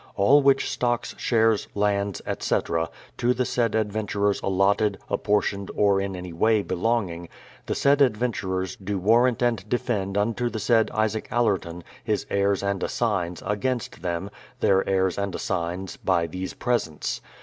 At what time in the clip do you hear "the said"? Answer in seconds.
3.35-3.75, 7.67-8.01, 10.49-10.89